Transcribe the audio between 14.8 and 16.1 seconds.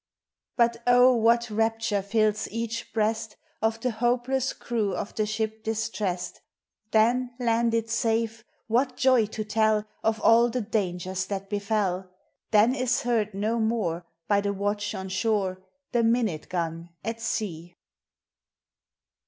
on shore, The